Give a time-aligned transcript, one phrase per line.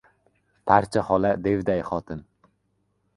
[0.69, 2.25] Parcha xola- devday xotin.